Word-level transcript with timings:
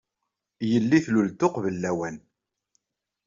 Yelli 0.69 0.99
tlul-d 1.05 1.45
uqbel 1.47 1.75
lawan. 1.83 2.15